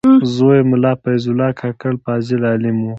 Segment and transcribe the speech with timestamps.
[0.35, 2.87] زوی یې ملا فیض الله کاکړ فاضل عالم و.